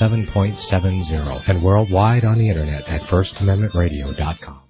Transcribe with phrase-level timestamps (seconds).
[0.00, 4.62] 7.70 and worldwide on the internet at firstamendmentradio.com.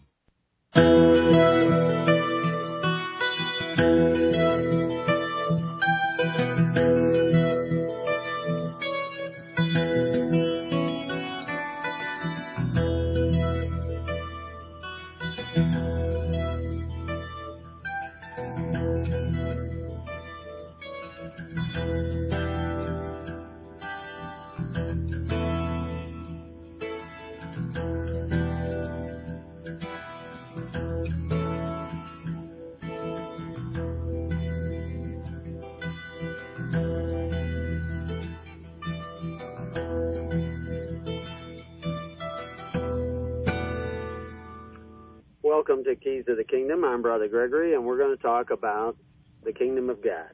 [48.39, 48.97] talk about
[49.45, 50.31] the Kingdom of God.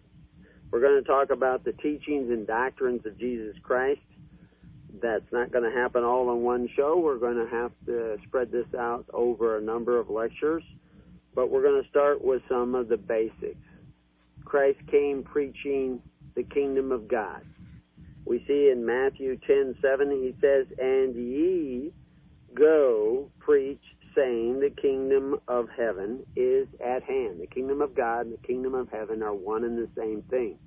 [0.71, 4.01] We're going to talk about the teachings and doctrines of Jesus Christ.
[5.03, 6.99] That's not going to happen all in one show.
[6.99, 10.63] We're going to have to spread this out over a number of lectures,
[11.35, 13.57] but we're going to start with some of the basics.
[14.45, 16.01] Christ came preaching
[16.35, 17.43] the kingdom of God.
[18.27, 21.93] We see in Matthew 10:7 he says, "And ye
[22.55, 23.83] go preach
[24.15, 27.41] saying the kingdom of heaven is at hand.
[27.41, 30.59] The kingdom of God and the kingdom of heaven are one and the same thing.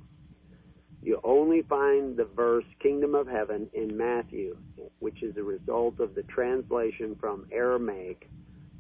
[1.02, 4.58] You only find the verse kingdom of heaven in Matthew,
[5.00, 8.30] which is a result of the translation from Aramaic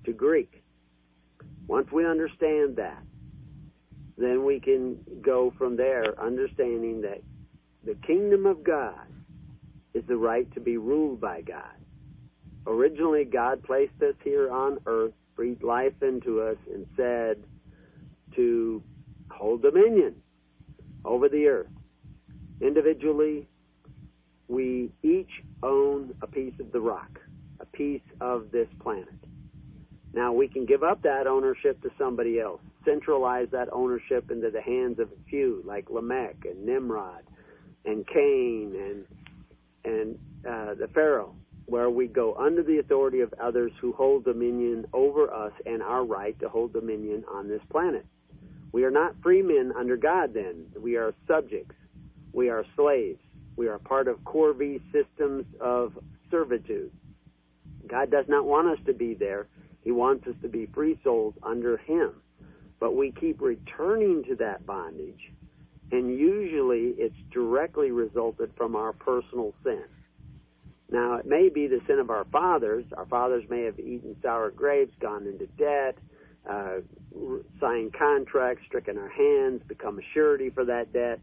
[0.05, 0.63] to Greek.
[1.67, 3.01] Once we understand that,
[4.17, 7.21] then we can go from there understanding that
[7.85, 9.07] the kingdom of God
[9.93, 11.75] is the right to be ruled by God.
[12.67, 17.41] Originally, God placed us here on earth, breathed life into us, and said
[18.35, 18.83] to
[19.31, 20.15] hold dominion
[21.05, 21.71] over the earth.
[22.59, 23.47] Individually,
[24.49, 25.29] we each
[25.63, 27.19] own a piece of the rock,
[27.61, 29.07] a piece of this planet.
[30.13, 34.61] Now, we can give up that ownership to somebody else, centralize that ownership into the
[34.61, 37.23] hands of a few, like Lamech and Nimrod
[37.85, 39.05] and Cain and
[39.85, 41.33] and uh, the Pharaoh
[41.67, 46.05] where we go under the authority of others who hold dominion over us and our
[46.05, 48.05] right to hold dominion on this planet.
[48.71, 50.67] We are not free men under God then.
[50.79, 51.75] We are subjects.
[52.33, 53.19] We are slaves.
[53.57, 55.97] We are part of Corvée systems of
[56.31, 56.91] servitude.
[57.87, 59.47] God does not want us to be there.
[59.81, 62.21] He wants us to be free souls under Him.
[62.79, 65.33] But we keep returning to that bondage,
[65.91, 69.83] and usually it's directly resulted from our personal sin.
[70.89, 72.85] Now, it may be the sin of our fathers.
[72.95, 75.97] Our fathers may have eaten sour grapes, gone into debt,
[76.49, 76.79] uh,
[77.59, 81.19] signed contracts, stricken our hands, become a surety for that debt,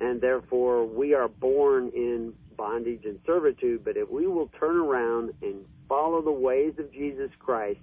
[0.00, 3.84] and therefore we are born in bondage and servitude.
[3.84, 7.80] But if we will turn around and follow the ways of Jesus Christ,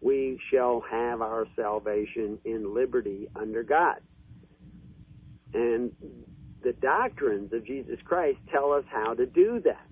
[0.00, 4.00] we shall have our salvation in liberty under God.
[5.52, 5.92] And
[6.62, 9.86] the doctrines of Jesus Christ tell us how to do that.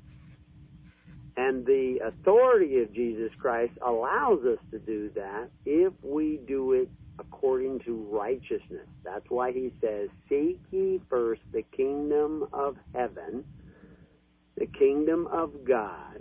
[1.40, 6.90] And the authority of Jesus Christ allows us to do that if we do it
[7.18, 8.86] according to righteousness.
[9.06, 13.44] That's why he says, Seek ye first the kingdom of heaven,
[14.58, 16.20] the kingdom of God,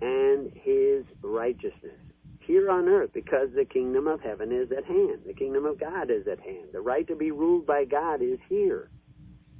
[0.00, 2.00] and his righteousness
[2.38, 5.20] here on earth because the kingdom of heaven is at hand.
[5.26, 6.70] The kingdom of God is at hand.
[6.72, 8.88] The right to be ruled by God is here.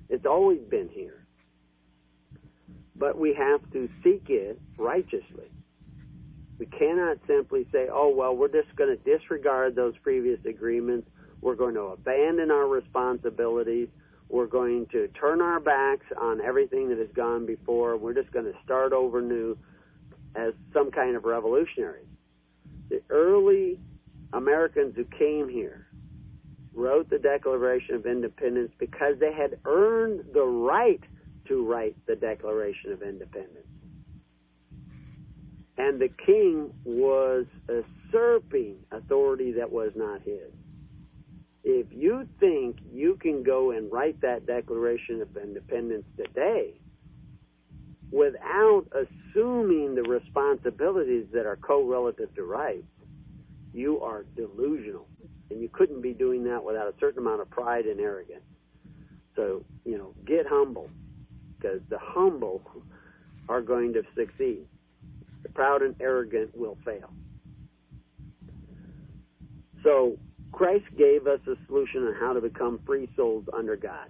[0.08, 1.23] It's always been here
[2.96, 5.50] but we have to seek it righteously.
[6.58, 11.08] We cannot simply say, oh, well, we're just going to disregard those previous agreements.
[11.40, 13.88] We're going to abandon our responsibilities.
[14.28, 17.96] We're going to turn our backs on everything that has gone before.
[17.96, 19.58] We're just going to start over new
[20.36, 22.06] as some kind of revolutionary.
[22.88, 23.80] The early
[24.32, 25.86] Americans who came here
[26.72, 31.00] wrote the Declaration of Independence because they had earned the right
[31.48, 33.66] to write the Declaration of Independence.
[35.76, 40.52] And the king was usurping authority that was not his.
[41.64, 46.74] If you think you can go and write that Declaration of Independence today
[48.12, 52.86] without assuming the responsibilities that are co-relative to rights,
[53.72, 55.08] you are delusional.
[55.50, 58.44] And you couldn't be doing that without a certain amount of pride and arrogance.
[59.34, 60.88] So, you know, get humble
[61.64, 62.62] because the humble
[63.48, 64.66] are going to succeed.
[65.42, 67.10] The proud and arrogant will fail.
[69.82, 70.18] So
[70.52, 74.08] Christ gave us a solution on how to become free souls under God.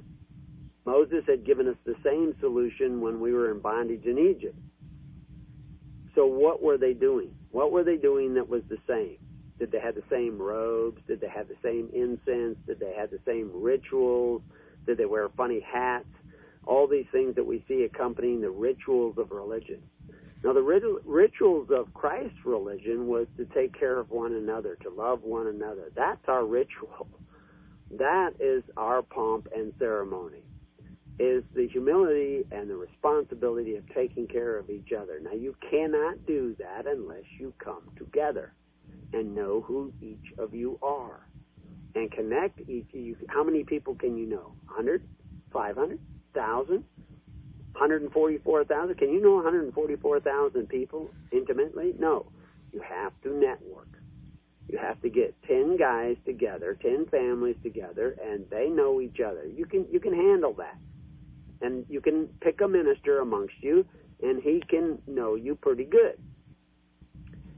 [0.84, 4.58] Moses had given us the same solution when we were in bondage in Egypt.
[6.14, 7.34] So what were they doing?
[7.50, 9.16] What were they doing that was the same?
[9.58, 11.00] Did they have the same robes?
[11.06, 12.58] Did they have the same incense?
[12.66, 14.42] Did they have the same rituals?
[14.86, 16.06] Did they wear funny hats?
[16.66, 19.82] All these things that we see accompanying the rituals of religion.
[20.42, 20.62] Now, the
[21.04, 25.90] rituals of Christ's religion was to take care of one another, to love one another.
[25.96, 27.08] That's our ritual.
[27.90, 30.42] That is our pomp and ceremony
[31.18, 35.20] is the humility and the responsibility of taking care of each other.
[35.22, 38.52] Now, you cannot do that unless you come together
[39.12, 41.28] and know who each of you are
[41.94, 43.16] and connect each you.
[43.28, 44.54] How many people can you know?
[44.66, 45.06] 100?
[45.52, 46.00] 500?
[46.34, 46.84] 1,000?
[47.72, 48.94] 144,000?
[48.96, 51.94] Can you know 144,000 people intimately?
[51.98, 52.26] No.
[52.72, 53.88] You have to network.
[54.68, 59.46] You have to get 10 guys together, 10 families together, and they know each other.
[59.46, 60.78] You can, you can handle that
[61.64, 63.86] and you can pick a minister amongst you,
[64.22, 66.18] and he can know you pretty good.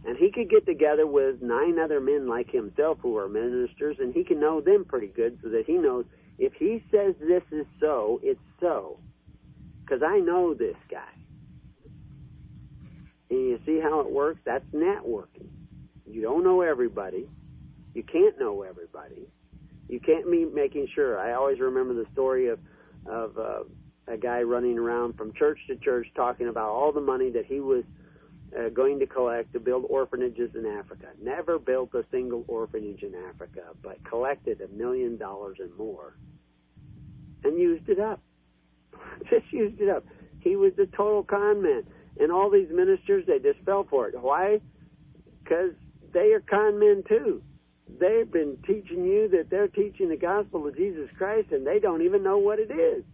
[0.05, 4.14] And he could get together with nine other men like himself who are ministers, and
[4.14, 6.05] he can know them pretty good so that he knows
[6.38, 8.98] if he says this is so, it's so.
[9.80, 11.00] Because I know this guy.
[13.30, 14.40] And you see how it works?
[14.44, 15.48] That's networking.
[16.06, 17.28] You don't know everybody.
[17.94, 19.28] You can't know everybody.
[19.88, 21.18] You can't be making sure.
[21.18, 22.58] I always remember the story of
[23.06, 23.62] of uh,
[24.08, 27.60] a guy running around from church to church talking about all the money that he
[27.60, 27.84] was
[28.58, 31.06] uh, going to collect to build orphanages in Africa.
[31.23, 36.17] Never built a single orphanage in Africa, but collected a million dollars and more
[37.44, 38.20] and used it up.
[39.31, 40.05] just used it up.
[40.41, 41.85] He was a total con man.
[42.19, 44.14] And all these ministers, they just fell for it.
[44.20, 44.61] Why?
[45.43, 45.73] Because
[46.12, 47.43] they are con men too.
[48.00, 52.03] They've been teaching you that they're teaching the gospel of Jesus Christ and they don't
[52.03, 53.05] even know what it is.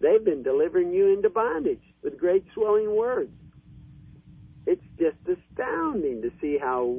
[0.00, 3.32] They've been delivering you into bondage with great swelling words.
[4.66, 6.98] It's just astounding to see how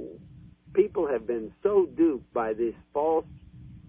[0.74, 3.26] people have been so duped by these false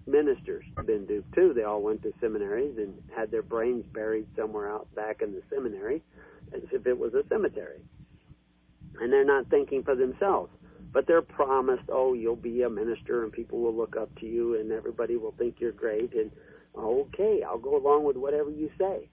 [0.05, 0.63] ministers.
[0.85, 1.53] Been duped too.
[1.53, 5.41] They all went to seminaries and had their brains buried somewhere out back in the
[5.53, 6.01] seminary,
[6.53, 7.81] as if it was a cemetery.
[8.99, 10.51] And they're not thinking for themselves
[10.93, 14.59] but they're promised, oh, you'll be a minister and people will look up to you
[14.59, 16.31] and everybody will think you're great and
[16.77, 19.09] Okay, I'll go along with whatever you say.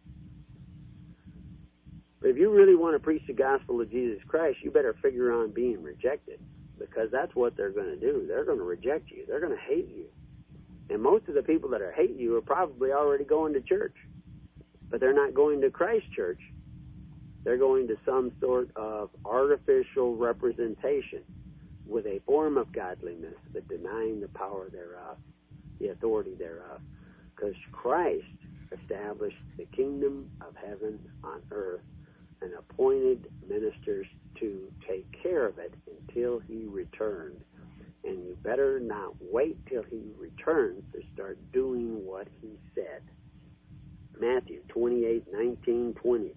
[2.24, 5.30] But if you really want to preach the gospel of Jesus Christ, you better figure
[5.30, 6.40] on being rejected
[6.78, 8.24] because that's what they're going to do.
[8.26, 9.26] They're going to reject you.
[9.28, 10.06] They're going to hate you.
[10.88, 13.94] And most of the people that are hating you are probably already going to church.
[14.88, 16.40] But they're not going to Christ Church.
[17.44, 21.24] They're going to some sort of artificial representation
[21.86, 25.18] with a form of godliness, but denying the power thereof,
[25.78, 26.80] the authority thereof
[27.36, 28.24] because Christ
[28.72, 31.82] established the kingdom of heaven on earth
[32.44, 34.06] and appointed ministers
[34.38, 35.72] to take care of it
[36.08, 37.40] until he returned.
[38.04, 43.02] And you better not wait till he returns to start doing what he said.
[44.20, 46.34] Matthew 28, 19, 20.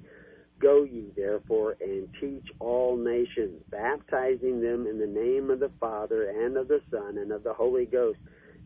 [0.59, 6.29] Go ye therefore and teach all nations, baptizing them in the name of the Father
[6.29, 8.17] and of the Son and of the Holy Ghost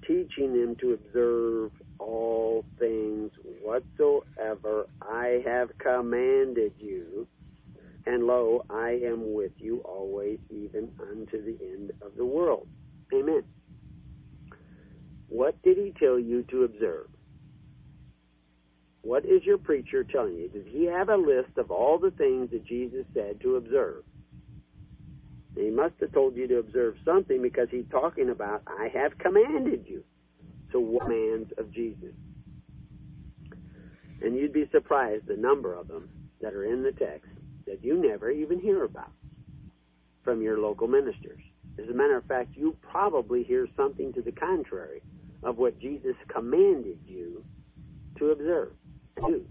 [0.05, 3.31] teaching them to observe all things
[3.61, 7.27] whatsoever I have commanded you.
[8.05, 12.67] And lo, I am with you always, even unto the end of the world.
[13.13, 13.43] Amen.
[15.27, 17.07] What did he tell you to observe?
[19.03, 20.49] What is your preacher telling you?
[20.49, 24.03] Does he have a list of all the things that Jesus said to observe?
[25.55, 29.85] He must have told you to observe something because he's talking about, I have commanded
[29.87, 30.03] you.
[30.71, 32.13] So commands of Jesus.
[34.21, 36.09] And you'd be surprised the number of them
[36.41, 37.29] that are in the text
[37.65, 39.11] that you never even hear about
[40.23, 41.41] from your local ministers.
[41.81, 45.01] As a matter of fact, you probably hear something to the contrary
[45.43, 47.43] of what Jesus commanded you
[48.17, 48.73] to observe
[49.27, 49.45] do.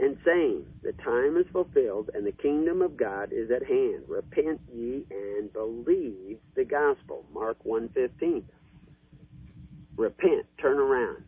[0.00, 4.04] And saying, The time is fulfilled, and the kingdom of God is at hand.
[4.08, 7.24] Repent ye and believe the gospel.
[7.32, 8.44] Mark 1.15.
[9.96, 11.24] Repent, turn around.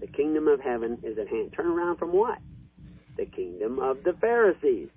[0.00, 1.52] The kingdom of heaven is at hand.
[1.54, 2.38] Turn around from what?
[3.16, 4.88] The kingdom of the Pharisees.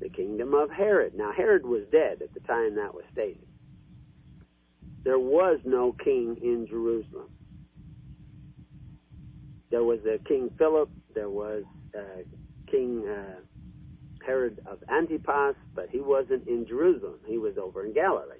[0.00, 1.14] The kingdom of Herod.
[1.14, 3.46] Now, Herod was dead at the time that was stated.
[5.04, 7.30] There was no king in Jerusalem.
[9.70, 10.88] There was a King Philip.
[11.14, 11.64] There was
[11.96, 12.22] uh,
[12.70, 13.40] King uh,
[14.24, 17.20] Herod of Antipas, but he wasn't in Jerusalem.
[17.26, 18.36] He was over in Galilee.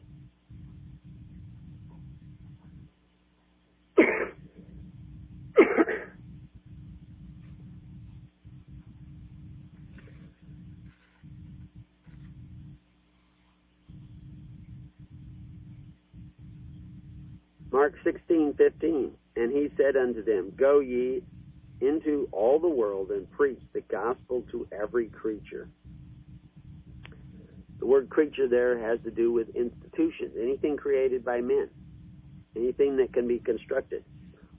[17.74, 21.22] Mark 16:15 and he said unto them go ye
[21.80, 25.68] into all the world and preach the gospel to every creature.
[27.80, 31.68] The word creature there has to do with institutions, anything created by men,
[32.56, 34.04] anything that can be constructed.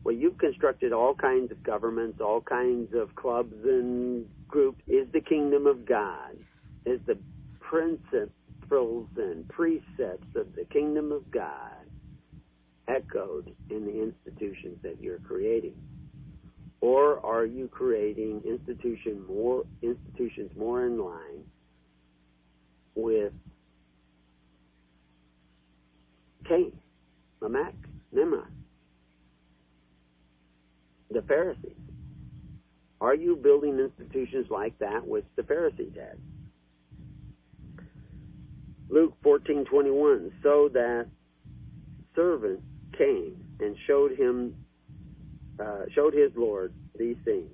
[0.04, 4.84] Well, you've constructed all kinds of governments, all kinds of clubs and groups.
[4.88, 6.38] Is the kingdom of God,
[6.86, 7.18] is the
[7.60, 11.90] principles and precepts of the kingdom of God
[12.88, 15.74] echoed in the institutions that you're creating?
[16.82, 21.44] Or are you creating institution more institutions more in line
[22.96, 23.34] with
[26.48, 26.78] Cain,
[27.42, 27.74] Lamech,
[28.12, 28.52] Nimrod,
[31.10, 31.72] the Pharisees?
[33.02, 36.18] Are you building institutions like that which the Pharisees had?
[38.90, 41.08] Luke 14:21 so that
[42.16, 42.62] servant
[42.98, 44.56] came and showed him
[45.60, 47.52] uh, showed his lord these things.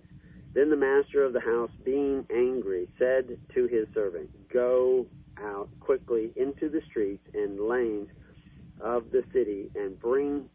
[0.53, 5.05] Then the master of the house, being angry, said to his servant, Go
[5.41, 8.09] out quickly into the streets and lanes
[8.81, 10.49] of the city and bring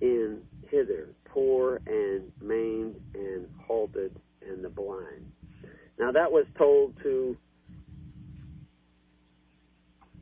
[0.00, 4.14] in hither poor and maimed and halted
[4.48, 5.32] and the blind.
[5.98, 7.36] Now that was told to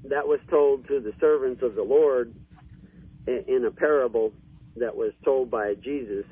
[0.05, 2.35] that was told to the servants of the Lord
[3.27, 4.33] in a parable
[4.77, 6.25] that was told by Jesus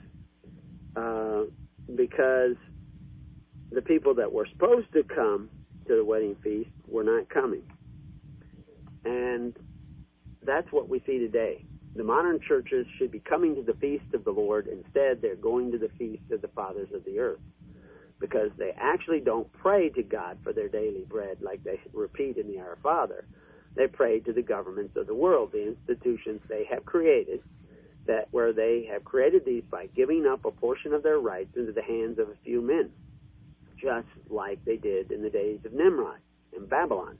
[0.98, 1.44] uh,
[1.94, 2.56] because
[3.70, 5.48] the people that were supposed to come
[5.86, 7.62] to the wedding feast were not coming.
[9.04, 9.54] And
[10.44, 11.64] that's what we see today.
[11.94, 14.66] The modern churches should be coming to the feast of the Lord.
[14.66, 17.40] Instead, they're going to the feast of the fathers of the earth
[18.20, 22.48] because they actually don't pray to God for their daily bread like they repeat in
[22.48, 23.24] the Our Father.
[23.76, 27.42] They pray to the governments of the world, the institutions they have created,
[28.08, 31.72] that where they have created these by giving up a portion of their rights into
[31.72, 32.90] the hands of a few men,
[33.80, 36.18] just like they did in the days of Nimrod
[36.56, 37.18] in Babylon.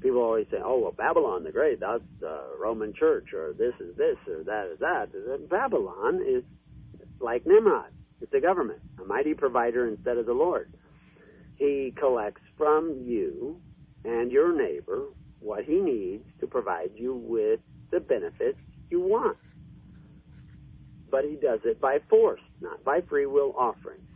[0.00, 3.94] People always say, "Oh, well, Babylon the Great, that's the Roman Church, or this is
[3.96, 6.42] this, or that is that." Babylon is
[7.20, 10.72] like Nimrod; it's a government, a mighty provider instead of the Lord.
[11.56, 13.60] He collects from you
[14.04, 15.02] and your neighbor
[15.40, 17.60] what he needs to provide you with
[17.90, 18.60] the benefits
[18.90, 19.36] you want
[21.10, 24.08] but he does it by force, not by free will offerings.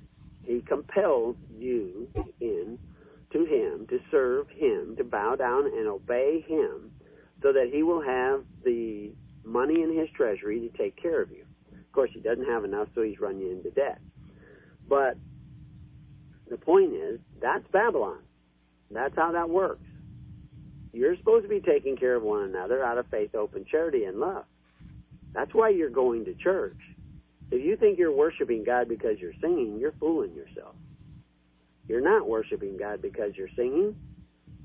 [0.42, 2.08] He compels you
[2.40, 2.78] in
[3.32, 6.90] to him to serve him, to bow down and obey him,
[7.42, 9.12] so that he will have the
[9.44, 11.44] money in his treasury to take care of you.
[11.72, 14.00] Of course, he doesn't have enough, so he's run you into debt.
[14.88, 15.16] But
[16.48, 18.18] the point is, that's Babylon.
[18.90, 19.84] That's how that works.
[20.92, 24.20] You're supposed to be taking care of one another out of faith, open charity, and
[24.20, 24.44] love.
[25.34, 26.76] That's why you're going to church.
[27.50, 30.74] If you think you're worshiping God because you're singing, you're fooling yourself.
[31.86, 33.94] You're not worshiping God because you're singing.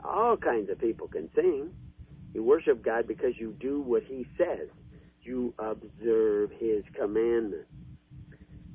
[0.04, 1.70] All kinds of people can sing.
[2.34, 4.70] You worship God because you do what He says.
[5.24, 7.68] You observe His commandments.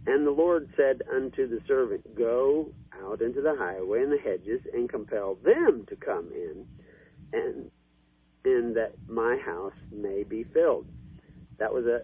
[0.06, 2.70] And the Lord said unto the servant, Go
[3.02, 6.66] out into the highway and the hedges and compel them to come in,
[7.32, 7.70] and
[8.44, 10.86] and that my house may be filled
[11.62, 12.00] that was a,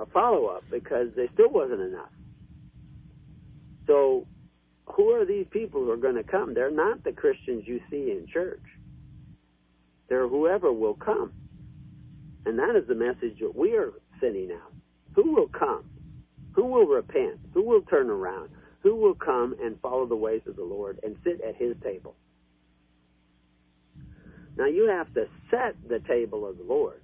[0.00, 2.12] a, a follow up because there still wasn't enough.
[3.88, 4.24] So,
[4.86, 6.54] who are these people who are going to come?
[6.54, 8.62] They're not the Christians you see in church.
[10.08, 11.32] They're whoever will come.
[12.46, 14.72] And that is the message that we are sending out.
[15.16, 15.84] Who will come?
[16.52, 17.40] Who will repent?
[17.52, 18.50] Who will turn around?
[18.84, 22.14] Who will come and follow the ways of the Lord and sit at his table?
[24.56, 27.00] Now you have to set the table of the Lord.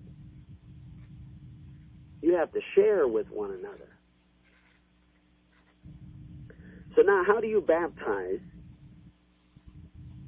[2.23, 3.89] You have to share with one another.
[6.97, 8.41] So now, how do you baptize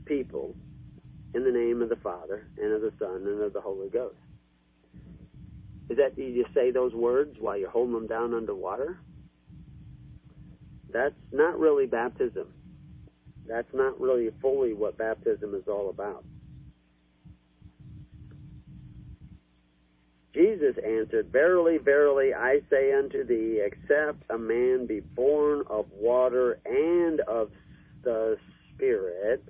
[0.04, 0.54] people
[1.34, 4.16] in the name of the Father and of the Son and of the Holy Ghost?
[5.90, 8.98] Is that you just say those words while you're holding them down underwater?
[10.92, 12.48] That's not really baptism.
[13.46, 16.24] That's not really fully what baptism is all about.
[20.34, 26.58] Jesus answered, Verily, verily, I say unto thee, except a man be born of water
[26.64, 27.50] and of
[28.02, 28.38] the
[28.74, 29.44] Spirit,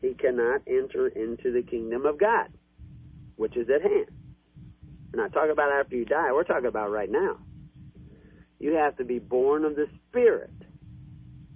[0.00, 2.48] he cannot enter into the kingdom of God,
[3.36, 4.10] which is at hand.
[5.12, 7.36] We're not talking about after you die, we're talking about right now.
[8.58, 10.52] You have to be born of the Spirit.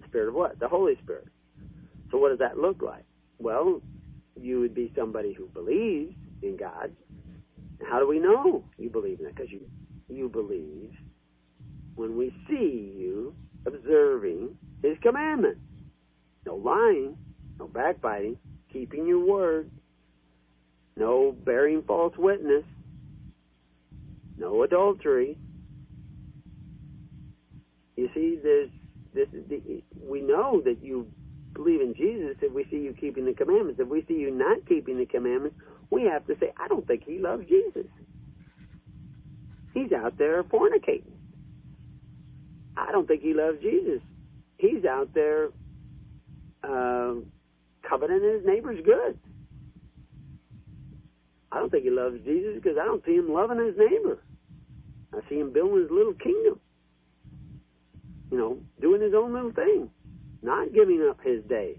[0.08, 0.58] Spirit of what?
[0.58, 1.28] The Holy Spirit.
[2.10, 3.04] So what does that look like?
[3.38, 3.80] Well,
[4.40, 6.92] you would be somebody who believes in God,
[7.88, 9.34] how do we know you believe in it?
[9.34, 9.60] Because you
[10.08, 10.92] you believe
[11.94, 13.34] when we see you
[13.66, 15.60] observing his commandments.
[16.46, 17.16] No lying,
[17.58, 18.36] no backbiting,
[18.72, 19.70] keeping your word,
[20.96, 22.64] no bearing false witness,
[24.36, 25.38] no adultery.
[27.96, 28.70] You see, there's
[29.14, 31.06] this is the, we know that you
[31.54, 33.80] believe in Jesus if we see you keeping the commandments.
[33.80, 35.56] If we see you not keeping the commandments,
[35.90, 37.86] we have to say, I don't think he loves Jesus.
[39.72, 41.12] He's out there fornicating.
[42.76, 44.00] I don't think he loves Jesus.
[44.56, 45.48] He's out there
[46.62, 47.14] uh,
[47.88, 49.18] coveting his neighbor's goods.
[51.50, 54.18] I don't think he loves Jesus because I don't see him loving his neighbor.
[55.12, 56.60] I see him building his little kingdom.
[58.30, 59.90] You know, doing his own little thing,
[60.42, 61.78] not giving up his day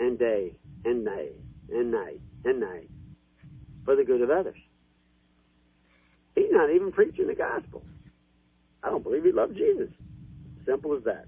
[0.00, 1.32] and day and night
[1.70, 2.90] and night and night
[3.84, 4.56] for the good of others.
[6.34, 7.82] He's not even preaching the gospel.
[8.82, 9.88] I don't believe he loves Jesus.
[10.66, 11.26] Simple as that.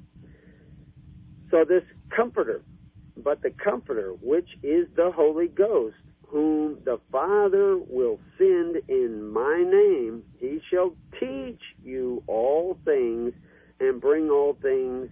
[1.50, 1.84] So this
[2.14, 2.62] comforter,
[3.16, 5.96] but the comforter, which is the Holy Ghost,
[6.26, 13.32] whom the Father will send in my name, he shall teach you all things
[13.80, 15.08] and bring all things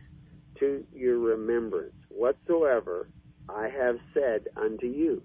[0.59, 3.09] to your remembrance, whatsoever
[3.49, 5.23] I have said unto you.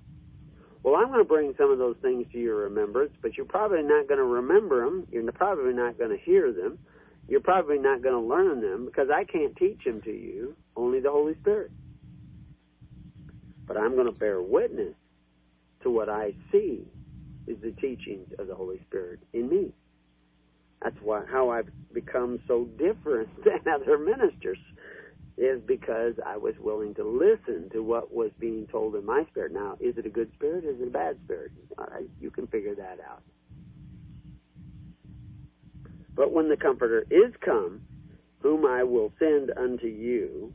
[0.83, 3.83] Well, I'm going to bring some of those things to your remembrance, but you're probably
[3.83, 5.07] not going to remember them.
[5.11, 6.79] You're probably not going to hear them.
[7.27, 10.99] You're probably not going to learn them because I can't teach them to you, only
[10.99, 11.71] the Holy Spirit.
[13.67, 14.95] But I'm going to bear witness
[15.83, 16.87] to what I see
[17.47, 19.73] is the teachings of the Holy Spirit in me.
[20.81, 24.57] That's why how I've become so different than other ministers
[25.39, 29.53] is because I was willing to listen to what was being told in my spirit.
[29.53, 30.65] Now, is it a good spirit?
[30.65, 31.51] Is it a bad spirit?
[31.77, 33.23] All right, you can figure that out.
[36.15, 37.81] But when the Comforter is come,
[38.39, 40.51] whom I will send unto you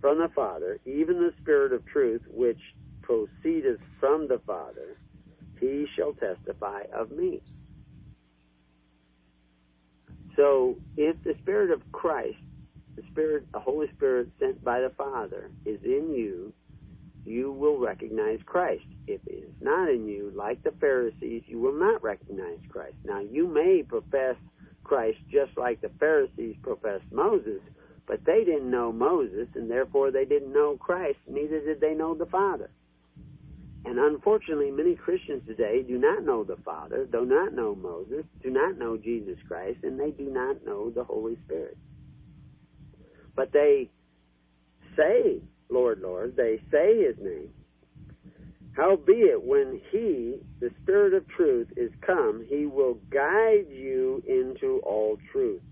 [0.00, 2.60] from the Father, even the Spirit of truth, which
[3.02, 4.96] proceedeth from the Father,
[5.60, 7.42] he shall testify of me.
[10.36, 12.38] So, if the Spirit of Christ
[12.98, 16.52] the Spirit, the Holy Spirit sent by the Father, is in you,
[17.24, 18.84] you will recognize Christ.
[19.06, 22.96] If it is not in you, like the Pharisees, you will not recognize Christ.
[23.04, 24.36] Now, you may profess
[24.82, 27.60] Christ just like the Pharisees professed Moses,
[28.06, 32.14] but they didn't know Moses, and therefore they didn't know Christ, neither did they know
[32.14, 32.70] the Father.
[33.84, 38.50] And unfortunately, many Christians today do not know the Father, do not know Moses, do
[38.50, 41.78] not know Jesus Christ, and they do not know the Holy Spirit.
[43.38, 43.88] But they
[44.96, 47.50] say, Lord, Lord, they say his name.
[48.72, 55.18] Howbeit, when he, the Spirit of truth, is come, he will guide you into all
[55.30, 55.62] truth.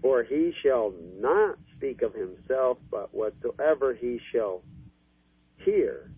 [0.00, 4.62] For he shall not speak of himself, but whatsoever he shall
[5.58, 6.10] hear,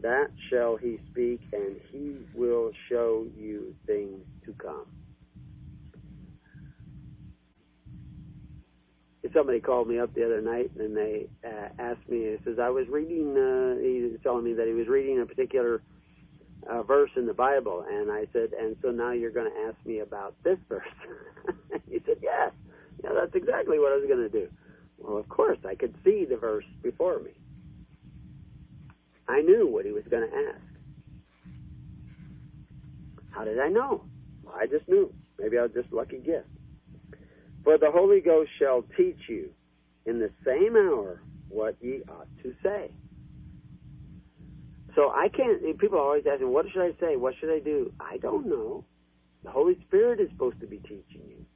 [0.00, 4.86] that shall he speak, and he will show you things to come.
[9.34, 12.18] Somebody called me up the other night and they uh, asked me.
[12.18, 13.36] He says I was reading.
[13.36, 15.82] Uh, he was telling me that he was reading a particular
[16.68, 19.76] uh, verse in the Bible, and I said, and so now you're going to ask
[19.86, 20.86] me about this verse.
[21.90, 22.52] he said, yes.
[23.02, 24.48] Yeah, that's exactly what I was going to do.
[24.98, 27.30] Well, of course, I could see the verse before me.
[29.26, 30.60] I knew what he was going to ask.
[33.30, 34.04] How did I know?
[34.42, 35.12] Well, I just knew.
[35.38, 36.49] Maybe I was just lucky gift.
[37.64, 39.50] For the Holy Ghost shall teach you
[40.06, 42.90] in the same hour what ye ought to say.
[44.94, 47.16] So I can't, people are always asking, what should I say?
[47.16, 47.92] What should I do?
[48.00, 48.84] I don't know.
[49.44, 51.46] The Holy Spirit is supposed to be teaching you.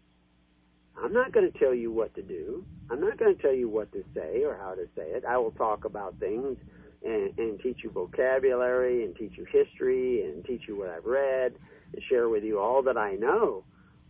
[1.03, 2.65] I'm not going to tell you what to do.
[2.91, 5.25] I'm not going to tell you what to say or how to say it.
[5.29, 6.57] I will talk about things
[7.05, 11.55] and, and teach you vocabulary and teach you history and teach you what I've read
[11.93, 13.65] and share with you all that I know.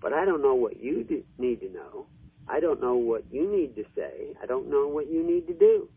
[0.04, 2.04] But I don't know what you do, need to know.
[2.46, 4.34] I don't know what you need to say.
[4.42, 5.88] I don't know what you need to do.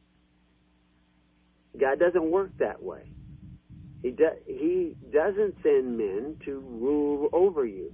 [1.78, 3.02] God doesn't work that way.
[4.02, 7.92] He, do, he doesn't send men to rule over you.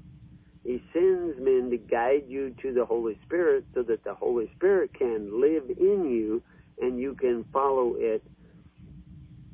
[0.63, 4.91] He sends men to guide you to the Holy Spirit so that the Holy Spirit
[4.93, 6.43] can live in you
[6.79, 8.21] and you can follow it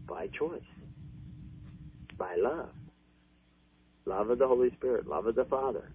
[0.06, 0.60] by choice,
[2.18, 2.72] by love.
[4.06, 5.90] Love of the Holy Spirit, love of the Father.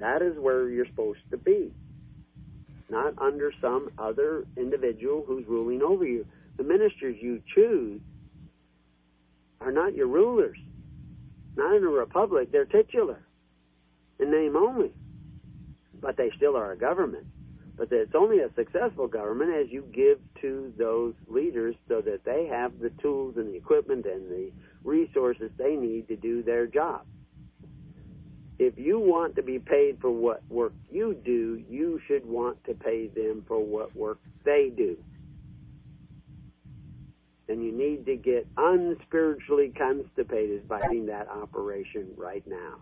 [0.00, 1.72] That is where you're supposed to be,
[2.88, 6.26] not under some other individual who's ruling over you.
[6.56, 8.00] The ministers you choose
[9.60, 10.58] are not your rulers.
[11.56, 13.20] Not in a republic, they're titular.
[14.20, 14.92] in name only.
[16.00, 17.26] But they still are a government.
[17.76, 22.46] But it's only a successful government as you give to those leaders so that they
[22.46, 24.50] have the tools and the equipment and the
[24.84, 27.02] resources they need to do their job.
[28.58, 32.74] If you want to be paid for what work you do, you should want to
[32.74, 34.96] pay them for what work they do.
[37.48, 42.78] And you need to get unspiritually constipated by doing that operation right now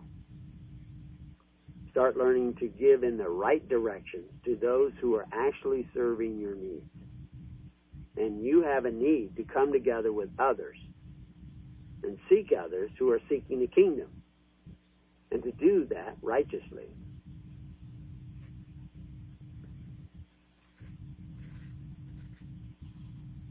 [1.97, 6.53] start learning to give in the right direction to those who are actually serving your
[6.53, 6.85] needs.
[8.15, 10.77] And you have a need to come together with others
[12.03, 14.09] and seek others who are seeking the kingdom
[15.31, 16.87] and to do that righteously.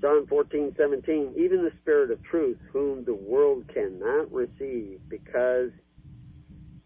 [0.00, 5.70] John 14:17 Even the spirit of truth whom the world cannot receive because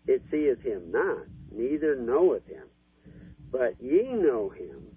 [0.07, 2.67] it seeth him not neither knoweth him.
[3.51, 4.97] But ye know him,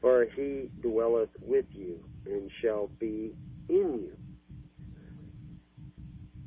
[0.00, 3.32] for he dwelleth with you, and shall be
[3.68, 4.23] in you.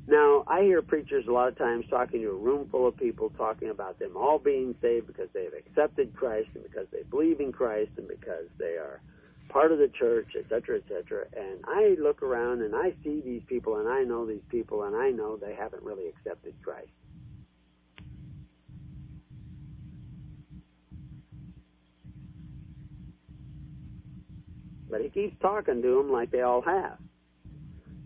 [0.08, 3.28] Now, I hear preachers a lot of times talking to a room full of people
[3.36, 7.52] talking about them all being saved because they've accepted Christ and because they believe in
[7.52, 9.02] Christ and because they are
[9.50, 11.26] part of the church, etc., etc.
[11.36, 14.96] And I look around and I see these people and I know these people and
[14.96, 16.88] I know they haven't really accepted Christ.
[24.90, 26.96] But he keeps talking to them like they all have.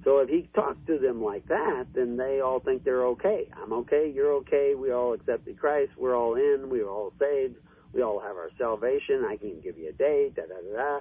[0.05, 3.49] So if he talks to them like that, then they all think they're okay.
[3.57, 7.57] I'm okay, you're okay, we all accepted Christ, we're all in, we're all saved,
[7.93, 11.01] we all have our salvation, I can give you a date, da da da da.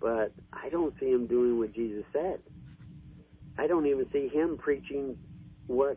[0.00, 2.40] But I don't see him doing what Jesus said.
[3.56, 5.16] I don't even see him preaching
[5.66, 5.96] what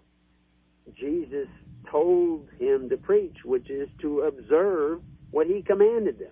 [0.95, 1.47] Jesus
[1.91, 6.31] told him to preach, which is to observe what he commanded them.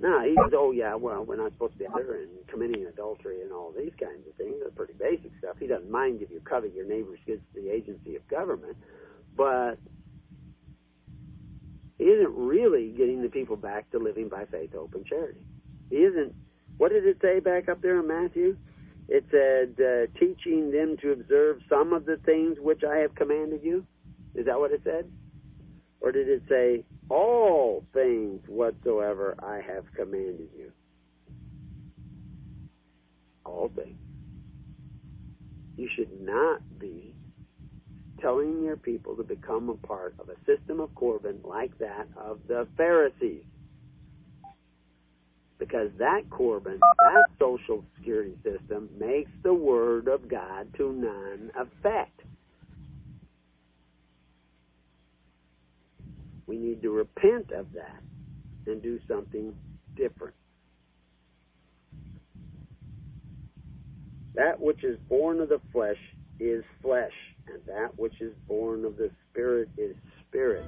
[0.00, 3.42] No, he says, oh yeah, well, we're not supposed to be there and committing adultery
[3.42, 4.54] and all these kinds of things.
[4.60, 5.56] They're pretty basic stuff.
[5.58, 8.76] He doesn't mind if you covet your neighbor's goods to the agency of government,
[9.36, 9.74] but
[11.98, 15.40] he isn't really getting the people back to living by faith, hope, and charity.
[15.90, 16.32] He isn't.
[16.76, 18.56] What did it say back up there in Matthew?
[19.08, 23.64] It said, uh, teaching them to observe some of the things which I have commanded
[23.64, 23.84] you.
[24.34, 25.10] Is that what it said?
[26.00, 30.70] Or did it say, all things whatsoever I have commanded you?
[33.44, 33.98] All things.
[35.76, 37.14] You should not be
[38.20, 42.40] telling your people to become a part of a system of Corban like that of
[42.48, 43.44] the Pharisees.
[45.58, 52.20] Because that Corban, that social security system, makes the Word of God to none effect.
[56.48, 58.02] We need to repent of that
[58.66, 59.54] and do something
[59.96, 60.34] different.
[64.34, 65.98] That which is born of the flesh
[66.40, 67.12] is flesh,
[67.48, 69.94] and that which is born of the Spirit is
[70.26, 70.64] spirit.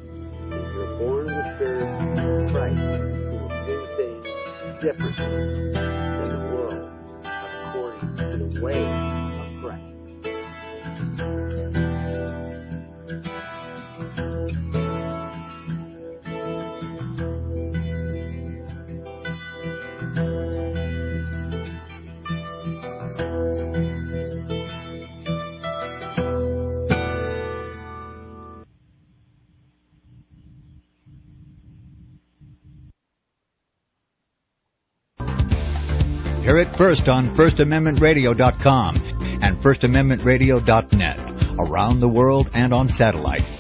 [0.51, 6.57] If you're born of the Spirit of Christ, you will do things differently than the
[6.57, 6.91] world
[7.69, 9.10] according to the way
[36.61, 38.97] it first on FirstAmendmentRadio.com
[39.43, 41.19] and FirstAmendmentRadio.net,
[41.59, 43.60] around the world and on satellite.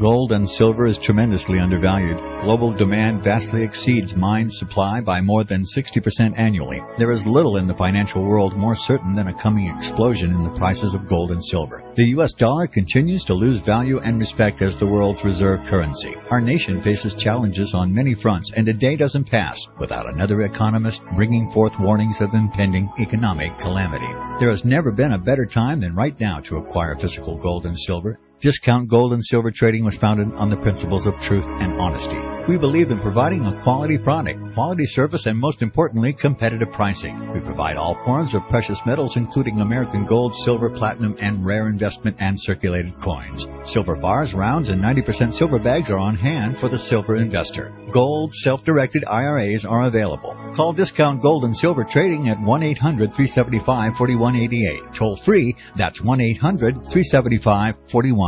[0.00, 2.18] Gold and silver is tremendously undervalued.
[2.40, 6.80] Global demand vastly exceeds mine supply by more than 60% annually.
[6.98, 10.56] There is little in the financial world more certain than a coming explosion in the
[10.56, 11.82] prices of gold and silver.
[11.96, 16.14] The US dollar continues to lose value and respect as the world's reserve currency.
[16.30, 21.02] Our nation faces challenges on many fronts, and a day doesn't pass without another economist
[21.16, 24.14] bringing forth warnings of impending economic calamity.
[24.38, 27.76] There has never been a better time than right now to acquire physical gold and
[27.76, 28.20] silver.
[28.40, 32.20] Discount Gold and Silver Trading was founded on the principles of truth and honesty.
[32.46, 37.32] We believe in providing a quality product, quality service, and most importantly, competitive pricing.
[37.34, 42.18] We provide all forms of precious metals, including American gold, silver, platinum, and rare investment
[42.20, 43.44] and circulated coins.
[43.64, 47.76] Silver bars, rounds, and 90% silver bags are on hand for the silver investor.
[47.92, 50.36] Gold self-directed IRAs are available.
[50.54, 54.94] Call Discount Gold and Silver Trading at 1-800-375-4188.
[54.96, 58.27] Toll free, that's 1-800-375-4188.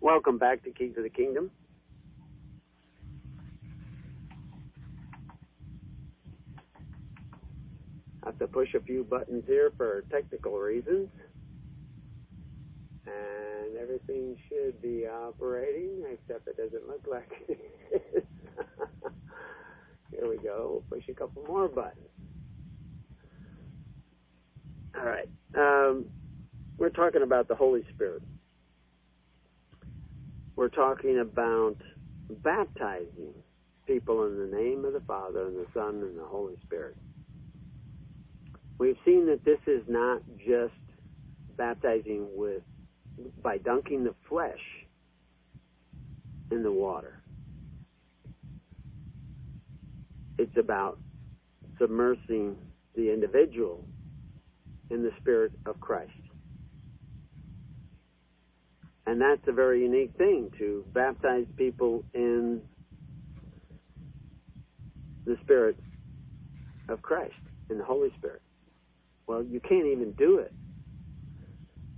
[0.00, 1.50] Welcome back to Keys of the Kingdom.
[8.32, 11.08] Have to push a few buttons here for technical reasons.
[13.06, 17.60] And everything should be operating, except it doesn't look like it
[18.14, 18.22] is.
[20.10, 20.82] here we go.
[20.88, 22.08] We'll push a couple more buttons.
[24.96, 25.28] All right.
[25.56, 26.06] Um,
[26.78, 28.22] we're talking about the Holy Spirit.
[30.56, 31.76] We're talking about
[32.42, 33.34] baptizing
[33.86, 36.96] people in the name of the Father and the Son and the Holy Spirit.
[38.78, 40.74] We've seen that this is not just
[41.56, 42.62] baptizing with
[43.42, 44.60] by dunking the flesh
[46.50, 47.22] in the water.
[50.38, 50.98] It's about
[51.80, 52.56] submersing
[52.94, 53.84] the individual
[54.90, 56.10] in the Spirit of Christ.
[59.06, 62.60] And that's a very unique thing to baptize people in
[65.24, 65.76] the Spirit
[66.88, 67.34] of Christ,
[67.70, 68.42] in the Holy Spirit.
[69.26, 70.52] Well, you can't even do it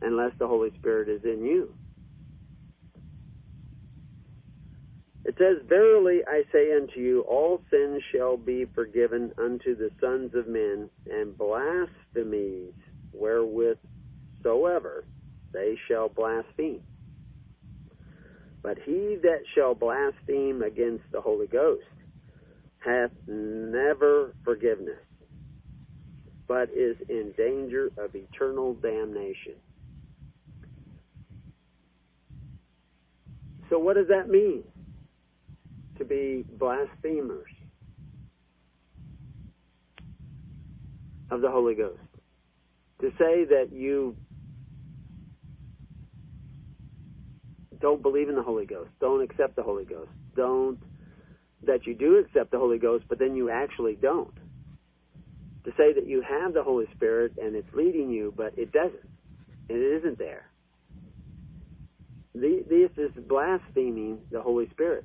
[0.02, 1.70] unless the Holy Spirit is in you.
[5.24, 10.32] It says, Verily I say unto you, all sins shall be forgiven unto the sons
[10.34, 12.72] of men, and blasphemies
[13.12, 13.78] wherewith
[14.42, 15.04] soever
[15.54, 16.80] they shall blaspheme.
[18.62, 21.82] But he that shall blaspheme against the Holy Ghost
[22.84, 25.03] hath never forgiveness
[26.46, 29.54] but is in danger of eternal damnation.
[33.70, 34.62] So, what does that mean?
[35.98, 37.50] To be blasphemers
[41.30, 42.00] of the Holy Ghost.
[43.00, 44.16] To say that you
[47.80, 50.78] don't believe in the Holy Ghost, don't accept the Holy Ghost, don't,
[51.66, 54.34] that you do accept the Holy Ghost, but then you actually don't
[55.64, 59.08] to say that you have the Holy Spirit and it's leading you, but it doesn't.
[59.68, 60.44] And it isn't there.
[62.34, 65.04] This is blaspheming the Holy Spirit.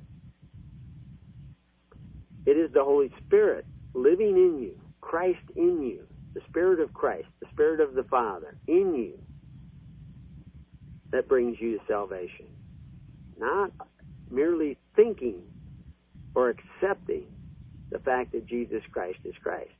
[2.46, 6.00] It is the Holy Spirit living in you, Christ in you,
[6.34, 9.12] the Spirit of Christ, the Spirit of the Father in you
[11.12, 12.46] that brings you to salvation.
[13.38, 13.72] Not
[14.30, 15.36] merely thinking
[16.34, 17.24] or accepting
[17.90, 19.70] the fact that Jesus Christ is Christ.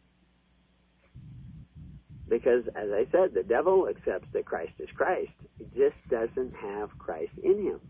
[2.31, 5.33] Because, as I said, the devil accepts that Christ is Christ.
[5.59, 7.81] He just doesn't have Christ in him.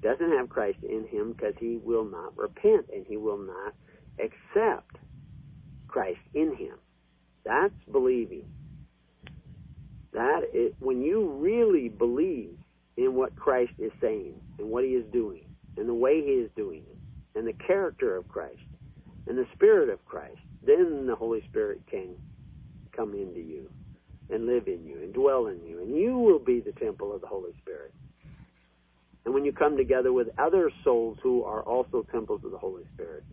[0.00, 3.74] Doesn't have Christ in him because he will not repent and he will not
[4.18, 4.96] accept
[5.88, 6.76] Christ in him.
[7.44, 8.44] That's believing.
[10.12, 12.56] That is, when you really believe
[12.96, 15.42] in what Christ is saying and what He is doing
[15.76, 18.58] and the way He is doing it and the character of Christ
[19.26, 22.10] and the Spirit of Christ, then the Holy Spirit can
[22.94, 23.70] come into you
[24.32, 27.20] and live in you and dwell in you, and you will be the temple of
[27.20, 27.92] the Holy Spirit.
[29.24, 32.84] And when you come together with other souls who are also temples of the Holy
[32.94, 33.24] Spirit,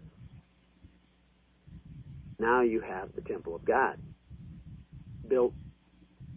[2.40, 3.96] now you have the temple of God
[5.28, 5.54] built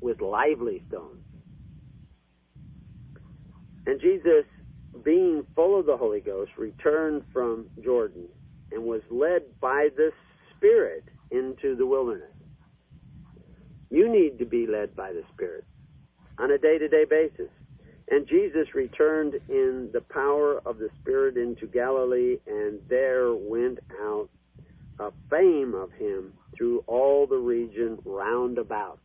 [0.00, 1.22] with lively stones.
[3.86, 4.44] And Jesus,
[5.04, 8.28] being full of the Holy Ghost, returned from Jordan
[8.72, 10.10] and was led by the
[10.56, 12.28] Spirit into the wilderness.
[13.90, 15.64] You need to be led by the Spirit
[16.38, 17.50] on a day to day basis.
[18.08, 24.28] And Jesus returned in the power of the Spirit into Galilee, and there went out
[24.98, 28.98] a fame of him through all the region round about.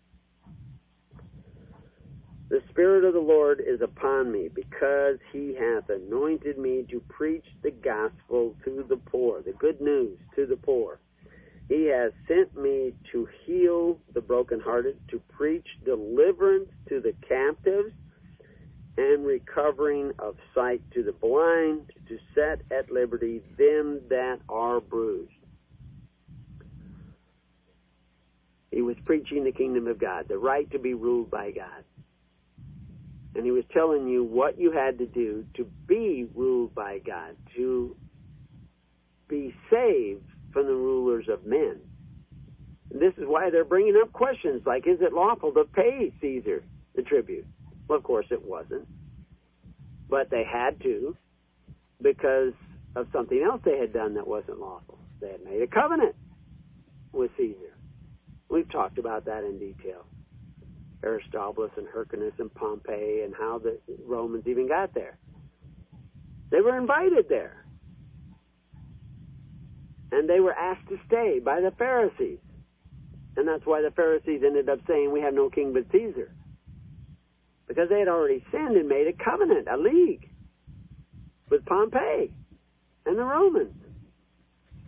[2.50, 7.46] The Spirit of the Lord is upon me, because he hath anointed me to preach
[7.64, 11.00] the gospel to the poor, the good news to the poor.
[11.68, 17.94] He has sent me to heal the brokenhearted, to preach deliverance to the captives,
[18.98, 25.32] and recovering of sight to the blind, to set at liberty them that are bruised.
[28.72, 31.84] He was preaching the kingdom of God, the right to be ruled by God.
[33.34, 37.36] And he was telling you what you had to do to be ruled by God,
[37.56, 37.96] to
[39.28, 40.24] be saved
[40.56, 41.82] from the rulers of men.
[42.90, 46.64] This is why they're bringing up questions like, is it lawful to pay Caesar
[46.96, 47.46] the tribute?
[47.90, 48.88] Well, of course it wasn't.
[50.10, 51.18] But they had to
[52.02, 52.54] because
[52.96, 54.98] of something else they had done that wasn't lawful.
[55.20, 56.16] They had made a covenant
[57.12, 57.76] with Caesar.
[58.50, 60.06] We've talked about that in detail.
[61.04, 65.18] Aristobulus and Hyrcanus and Pompey and how the Romans even got there.
[66.50, 67.65] They were invited there.
[70.16, 72.40] And they were asked to stay by the Pharisees.
[73.36, 76.32] And that's why the Pharisees ended up saying, We have no king but Caesar.
[77.68, 80.30] Because they had already sinned and made a covenant, a league
[81.50, 82.32] with Pompey
[83.06, 83.76] and the Romans.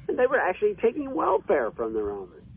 [0.08, 2.48] And they were actually taking welfare from the Romans.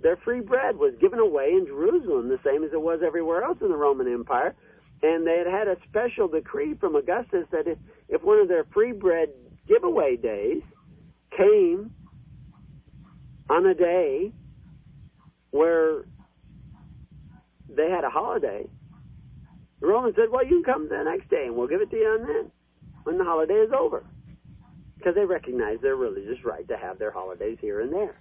[0.00, 3.58] Their free bread was given away in Jerusalem, the same as it was everywhere else
[3.60, 4.56] in the Roman Empire.
[5.04, 8.64] And they had had a special decree from Augustus that if, if one of their
[8.74, 9.28] free bread
[9.68, 10.62] giveaway days
[11.36, 11.90] came
[13.50, 14.32] on a day
[15.50, 16.04] where
[17.68, 18.66] they had a holiday,
[19.80, 21.96] the Romans said, well, you can come the next day and we'll give it to
[21.96, 22.50] you on then,
[23.04, 24.04] when the holiday is over.
[24.96, 28.16] Because they recognize their religious right to have their holidays here and there.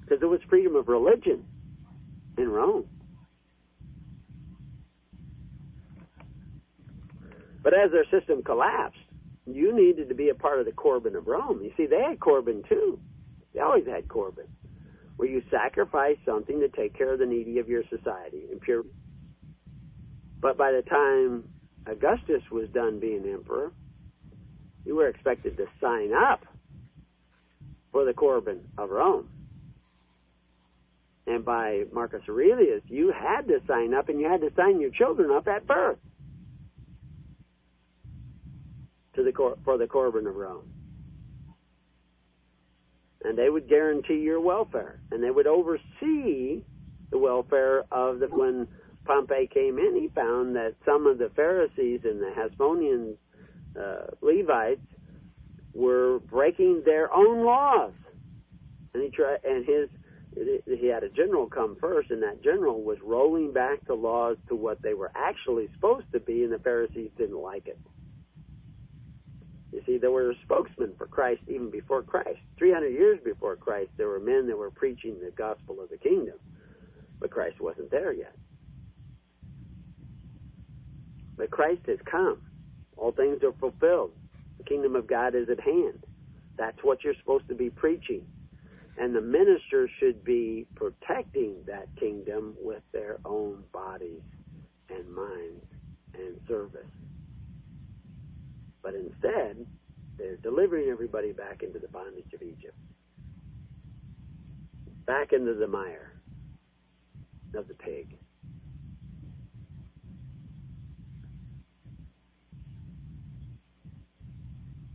[0.00, 1.44] Because there was freedom of religion
[2.38, 2.86] in Rome.
[7.62, 8.96] But as their system collapsed,
[9.54, 11.60] you needed to be a part of the Corban of Rome.
[11.62, 12.98] You see, they had Corban too.
[13.54, 14.46] They always had Corban,
[15.16, 18.84] where you sacrifice something to take care of the needy of your society in pure.
[20.40, 21.44] But by the time
[21.86, 23.72] Augustus was done being emperor,
[24.84, 26.44] you were expected to sign up
[27.92, 29.28] for the Corban of Rome.
[31.26, 34.90] And by Marcus Aurelius, you had to sign up and you had to sign your
[34.90, 35.98] children up at birth
[39.18, 40.70] to the for the Corban of Rome.
[43.24, 46.62] And they would guarantee your welfare, and they would oversee
[47.10, 48.28] the welfare of the.
[48.28, 48.68] When
[49.04, 53.14] Pompey came in, he found that some of the Pharisees and the Hasmonean
[53.78, 54.86] uh, Levites
[55.74, 57.92] were breaking their own laws,
[58.94, 59.38] and he tried.
[59.44, 59.88] And his
[60.66, 64.54] he had a general come first, and that general was rolling back the laws to
[64.54, 67.78] what they were actually supposed to be, and the Pharisees didn't like it.
[69.72, 72.38] You see, there were spokesmen for Christ even before Christ.
[72.58, 76.36] 300 years before Christ, there were men that were preaching the gospel of the kingdom,
[77.20, 78.34] but Christ wasn't there yet.
[81.36, 82.38] But Christ has come.
[82.96, 84.10] All things are fulfilled.
[84.58, 86.00] The kingdom of God is at hand.
[86.58, 88.22] That's what you're supposed to be preaching.
[88.98, 94.22] And the minister should be protecting that kingdom with their own bodies
[94.90, 95.64] and minds
[96.14, 96.80] and service.
[98.88, 99.66] But instead,
[100.16, 102.74] they're delivering everybody back into the bondage of Egypt,
[105.06, 106.08] back into the mire
[107.54, 108.16] of the pig.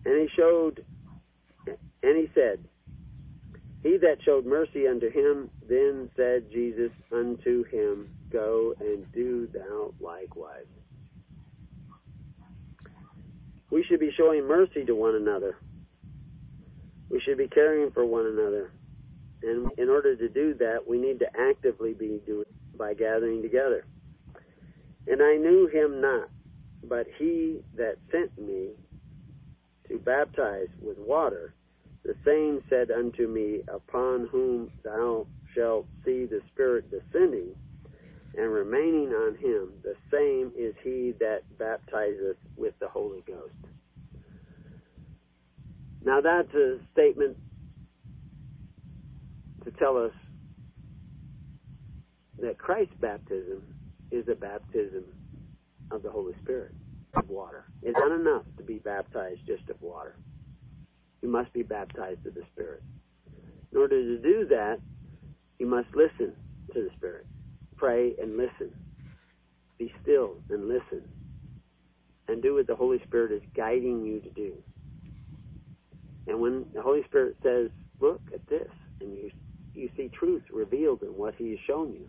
[0.06, 0.84] And he showed,
[1.68, 2.58] and he said,
[3.84, 9.94] He that showed mercy unto him, then said Jesus unto him, Go and do thou
[10.04, 10.66] likewise.
[13.74, 15.58] We should be showing mercy to one another.
[17.10, 18.70] We should be caring for one another.
[19.42, 22.46] And in order to do that, we need to actively be doing
[22.78, 23.84] by gathering together.
[25.08, 26.30] And I knew him not,
[26.88, 28.74] but he that sent me
[29.88, 31.56] to baptize with water,
[32.06, 37.56] the same said unto me, Upon whom thou shalt see the Spirit descending
[38.36, 43.54] and remaining on him, the same is he that baptizeth with the Holy Ghost.
[46.04, 47.38] Now that's a statement
[49.64, 50.12] to tell us
[52.42, 53.62] that Christ's baptism
[54.12, 55.04] is a baptism
[55.92, 56.74] of the Holy Spirit,
[57.16, 57.66] of water.
[57.82, 60.16] It's not enough to be baptized just of water.
[61.22, 62.84] You must be baptized of the Spirit.
[63.72, 64.80] In order to do that,
[65.60, 66.34] you must listen
[66.74, 67.26] to the Spirit.
[67.84, 68.72] Pray and listen.
[69.78, 71.02] Be still and listen.
[72.30, 74.54] And do what the Holy Spirit is guiding you to do.
[76.26, 78.70] And when the Holy Spirit says, look at this,
[79.02, 79.32] and you,
[79.74, 82.06] you see truth revealed in what He has shown you,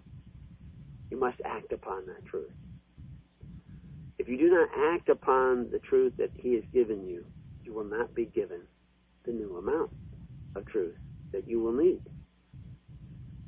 [1.11, 2.55] you must act upon that truth.
[4.21, 7.25] If you do not act upon the truth that He has given you,
[7.65, 8.61] you will not be given
[9.27, 9.91] the new amount
[10.55, 10.95] of truth
[11.33, 11.99] that you will need.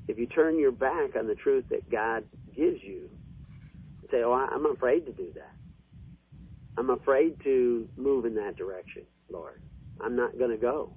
[0.09, 2.25] If you turn your back on the truth that God
[2.57, 3.09] gives you,
[4.11, 5.53] say, Oh, I'm afraid to do that.
[6.79, 9.61] I'm afraid to move in that direction, Lord.
[10.05, 10.91] I'm not going to go.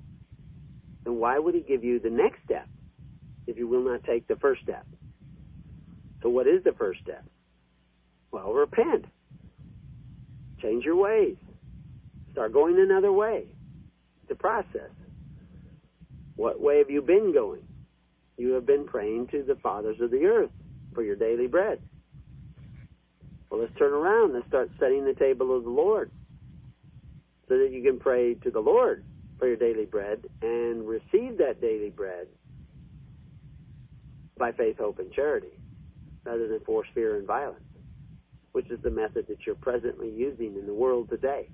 [1.06, 2.68] Then why would He give you the next step
[3.48, 4.86] if you will not take the first step?
[6.22, 7.26] So, what is the first step?
[8.32, 9.06] Well, repent.
[10.62, 11.36] Change your ways.
[12.34, 13.46] Start going another way.
[14.28, 14.92] The process.
[16.36, 17.62] What way have you been going?
[18.40, 20.52] You have been praying to the fathers of the earth
[20.94, 21.82] for your daily bread.
[23.50, 24.34] Well, let's turn around.
[24.34, 26.10] Let's start setting the table of the Lord
[27.50, 29.04] so that you can pray to the Lord
[29.40, 32.28] for your daily bread and receive that daily bread
[34.38, 35.60] by faith, hope, and charity
[36.24, 37.60] rather than force, fear, and violence,
[38.54, 41.50] which is the method that you're presently using in the world today.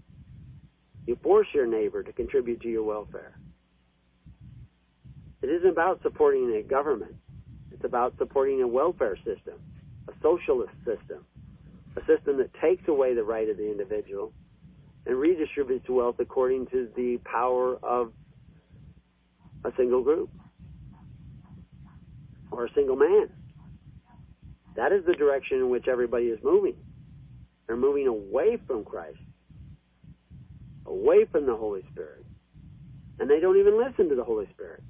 [1.08, 3.40] You force your neighbor to contribute to your welfare.
[5.46, 7.14] It isn't about supporting a government.
[7.72, 9.60] It's about supporting a welfare system,
[10.08, 11.24] a socialist system,
[11.96, 14.34] a system that takes away the right of the individual
[15.06, 18.12] and redistributes wealth according to the power of
[19.64, 20.32] a single group
[22.50, 23.30] or a single man.
[24.76, 26.78] That is the direction in which everybody is moving.
[27.68, 29.20] They're moving away from Christ,
[30.88, 32.26] away from the Holy Spirit.
[33.20, 34.82] And they don't even listen to the Holy Spirit.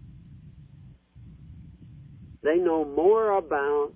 [2.46, 3.94] They know more about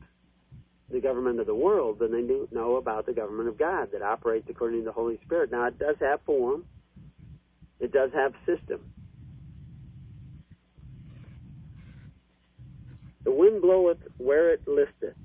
[0.90, 4.02] the government of the world than they do know about the government of God that
[4.02, 5.52] operates according to the Holy Spirit.
[5.52, 6.66] Now, it does have form,
[7.80, 8.80] it does have system.
[13.24, 15.16] The wind bloweth where it listeth,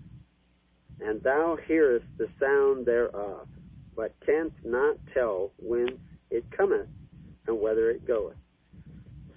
[1.00, 3.48] and thou hearest the sound thereof,
[3.96, 5.98] but canst not tell whence
[6.30, 6.88] it cometh
[7.46, 8.36] and whither it goeth.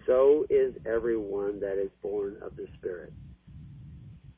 [0.05, 3.13] So is every one that is born of the Spirit.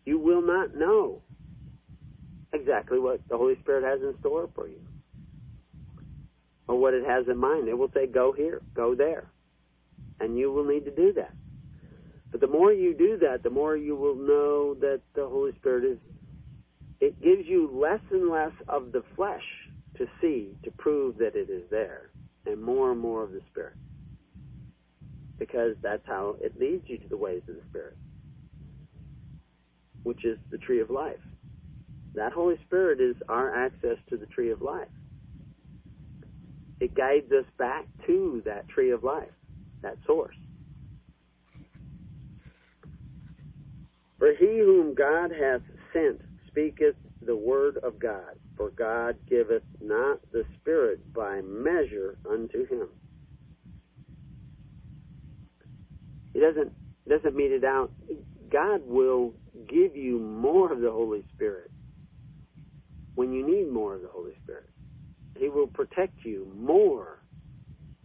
[0.09, 1.21] You will not know
[2.51, 4.81] exactly what the Holy Spirit has in store for you
[6.67, 7.67] or what it has in mind.
[7.67, 9.25] It will say, go here, go there.
[10.19, 11.35] And you will need to do that.
[12.31, 15.83] But the more you do that, the more you will know that the Holy Spirit
[15.83, 15.99] is,
[16.99, 19.45] it gives you less and less of the flesh
[19.99, 22.09] to see, to prove that it is there,
[22.47, 23.77] and more and more of the Spirit.
[25.37, 27.95] Because that's how it leads you to the ways of the Spirit,
[30.03, 31.19] which is the tree of life.
[32.15, 34.87] That Holy Spirit is our access to the tree of life.
[36.79, 39.27] It guides us back to that tree of life,
[39.83, 40.35] that source.
[44.17, 45.61] For he whom God hath
[45.93, 46.95] sent speaketh
[47.25, 52.87] the word of God, for God giveth not the Spirit by measure unto him.
[56.33, 56.71] He doesn't
[57.07, 57.91] doesn't mete it out.
[58.51, 59.33] God will
[59.69, 61.71] give you more of the Holy Spirit
[63.15, 64.69] when you need more of the Holy Spirit.
[65.37, 67.19] He will protect you more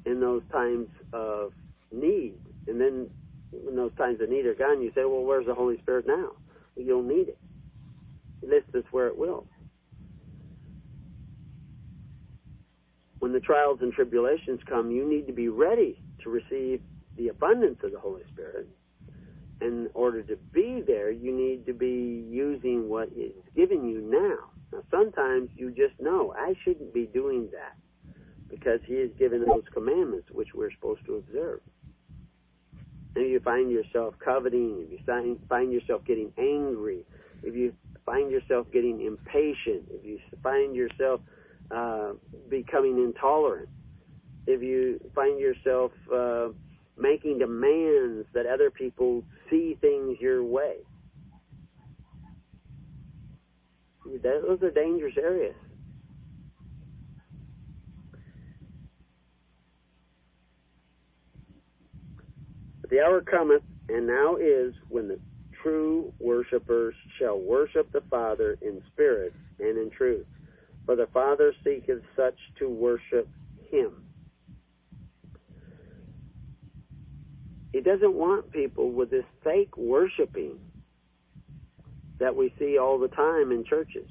[0.05, 1.53] in those times of
[1.93, 2.35] need.
[2.69, 3.09] And then
[3.53, 6.31] when those times of need are gone, you say, well, where's the Holy Spirit now?
[6.77, 7.39] Well, you'll need it.
[8.43, 9.47] Lists us where it will.
[13.21, 16.81] When the trials and tribulations come, you need to be ready to receive
[17.17, 18.69] the abundance of the Holy Spirit.
[19.61, 24.51] In order to be there, you need to be using what is given you now.
[24.73, 27.77] Now, sometimes you just know, I shouldn't be doing that
[28.49, 31.61] because He has given those commandments which we're supposed to observe.
[33.15, 37.05] And if you find yourself coveting, if you find yourself getting angry,
[37.43, 37.73] if you
[38.05, 41.21] find yourself getting impatient, if you find yourself
[41.71, 42.13] uh,
[42.49, 43.69] becoming intolerant,
[44.47, 46.49] if you find yourself uh,
[46.99, 50.77] making demands that other people see things your way,
[54.23, 55.55] those are dangerous areas.
[62.81, 65.19] But the hour cometh, and now is, when the
[65.63, 70.27] true worshippers shall worship the Father in spirit and in truth.
[70.87, 73.29] For the Father seeketh such to worship
[73.71, 74.04] him.
[77.75, 80.61] He doesn't want people with this fake worshiping
[82.21, 84.09] that we see all the time in churches.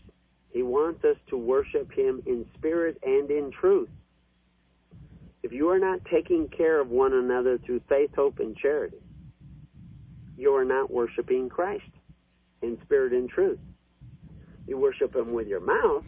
[0.50, 3.88] He wants us to worship him in spirit and in truth.
[5.44, 9.02] If you are not taking care of one another through faith, hope, and charity,
[10.36, 11.84] you are not worshiping Christ
[12.62, 13.60] in spirit and truth.
[14.68, 16.04] You worship Him with your mouth.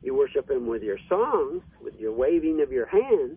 [0.00, 3.36] You worship Him with your songs, with your waving of your hands,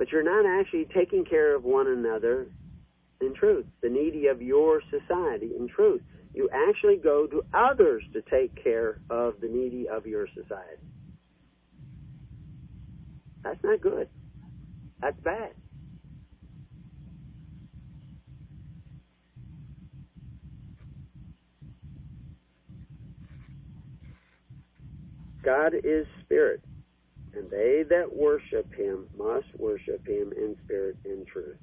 [0.00, 2.46] but you're not actually taking care of one another
[3.20, 6.00] in truth, the needy of your society in truth.
[6.32, 10.80] You actually go to others to take care of the needy of your society.
[13.44, 14.08] That's not good.
[15.02, 15.50] That's bad.
[25.44, 26.62] God is spirit,
[27.34, 31.56] and they that worship him must worship him in spirit and truth.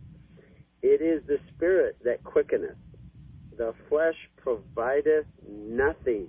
[0.82, 2.78] It is the spirit that quickeneth.
[3.58, 6.28] The flesh provideth nothing.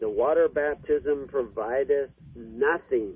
[0.00, 3.12] The water baptism provideth nothing.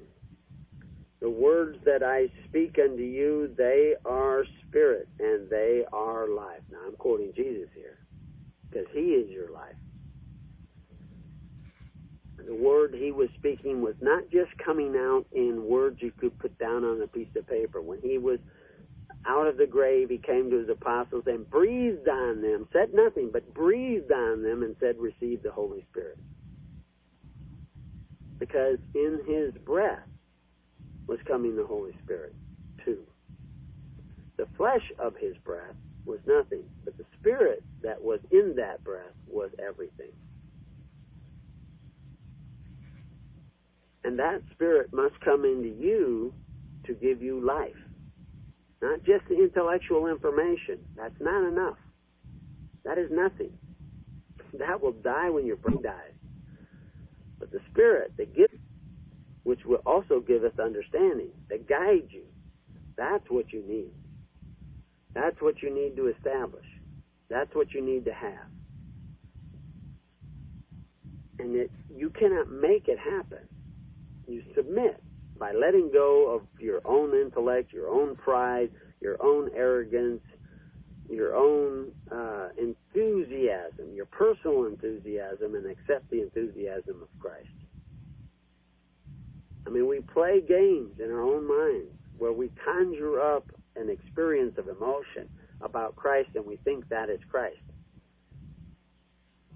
[1.20, 6.62] The words that I speak unto you, they are spirit and they are life.
[6.70, 7.98] Now I'm quoting Jesus here
[8.70, 9.79] because he is your life.
[12.46, 16.58] The word he was speaking was not just coming out in words you could put
[16.58, 17.80] down on a piece of paper.
[17.80, 18.38] When he was
[19.26, 23.30] out of the grave, he came to his apostles and breathed on them, said nothing,
[23.32, 26.18] but breathed on them and said, Receive the Holy Spirit.
[28.38, 29.98] Because in his breath,
[31.08, 32.34] was coming the Holy Spirit
[32.84, 32.98] too.
[34.38, 35.74] The flesh of his breath
[36.06, 40.14] was nothing, but the spirit that was in that breath was everything.
[44.10, 46.34] And that spirit must come into you
[46.84, 47.78] to give you life.
[48.82, 50.80] Not just the intellectual information.
[50.96, 51.76] That's not enough.
[52.84, 53.52] That is nothing.
[54.54, 55.94] That will die when your brain dies.
[57.38, 58.52] But the spirit that gives
[59.44, 62.24] which will also give us understanding that guides you.
[62.96, 63.92] That's what you need.
[65.14, 66.66] That's what you need to establish.
[67.28, 68.48] That's what you need to have.
[71.38, 73.46] And it, you cannot make it happen.
[74.30, 75.02] You submit
[75.40, 78.70] by letting go of your own intellect, your own pride,
[79.00, 80.22] your own arrogance,
[81.08, 87.48] your own uh, enthusiasm, your personal enthusiasm, and accept the enthusiasm of Christ.
[89.66, 94.56] I mean, we play games in our own minds where we conjure up an experience
[94.58, 95.28] of emotion
[95.60, 97.56] about Christ and we think that is Christ.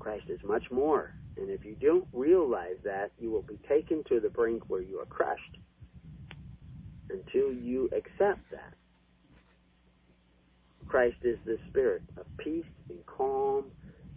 [0.01, 1.15] Christ is much more.
[1.37, 5.01] And if you don't realize that, you will be taken to the brink where you
[5.01, 5.59] are crushed
[7.11, 8.75] until you accept that.
[10.87, 13.65] Christ is the spirit of peace and calm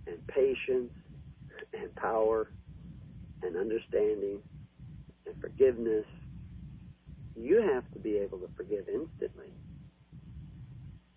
[0.06, 0.92] and patience
[1.74, 2.52] and power
[3.42, 4.40] and understanding
[5.26, 6.06] and forgiveness,
[7.36, 9.54] you have to be able to forgive instantly.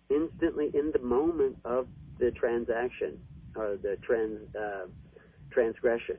[0.09, 1.87] Instantly in the moment of
[2.19, 3.17] the transaction
[3.55, 4.85] or the trans, uh,
[5.51, 6.17] transgression.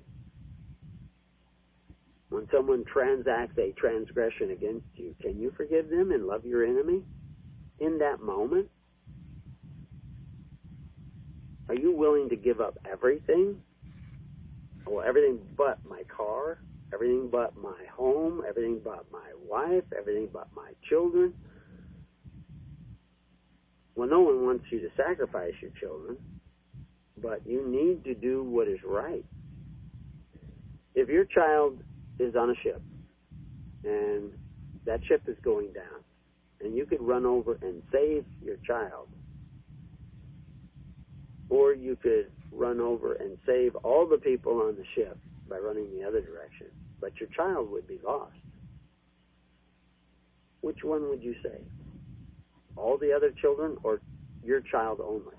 [2.29, 7.03] When someone transacts a transgression against you, can you forgive them and love your enemy
[7.79, 8.69] in that moment?
[11.69, 13.61] Are you willing to give up everything?
[14.87, 16.59] Well, everything but my car,
[16.93, 21.35] everything but my home, everything but my wife, everything but my children.
[23.95, 26.17] Well, no one wants you to sacrifice your children,
[27.23, 29.25] but you need to do what is right.
[30.95, 31.79] If your child
[32.19, 32.83] is on a ship
[33.85, 34.31] and
[34.85, 36.03] that ship is going down
[36.61, 39.09] and you could run over and save your child.
[41.49, 45.19] Or you could run over and save all the people on the ship
[45.49, 46.69] by running the other direction,
[47.01, 48.33] but your child would be lost.
[50.61, 51.67] Which one would you save?
[52.77, 54.01] All the other children or
[54.45, 55.37] your child only?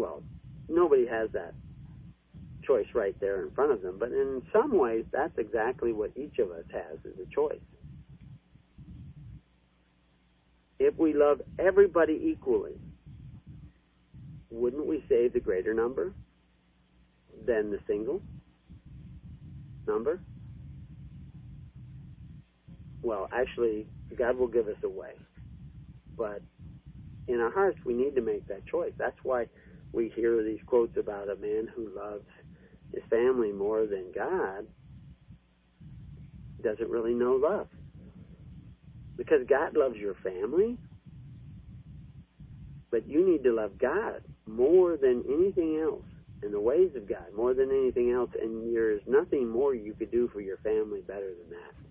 [0.00, 0.22] Well,
[0.66, 1.52] nobody has that
[2.66, 6.38] choice right there in front of them, but in some ways, that's exactly what each
[6.38, 7.60] of us has as a choice.
[10.78, 12.80] If we love everybody equally,
[14.50, 16.14] wouldn't we save the greater number
[17.46, 18.22] than the single
[19.86, 20.18] number?
[23.02, 23.86] Well, actually,
[24.16, 25.12] God will give us a way.
[26.16, 26.40] But
[27.28, 28.92] in our hearts, we need to make that choice.
[28.96, 29.46] That's why
[29.92, 32.24] we hear these quotes about a man who loves
[32.92, 34.66] his family more than God
[36.62, 37.68] doesn't really know love.
[39.16, 40.78] Because God loves your family,
[42.90, 46.04] but you need to love God more than anything else
[46.42, 50.10] and the ways of God more than anything else, and there's nothing more you could
[50.10, 51.89] do for your family better than that.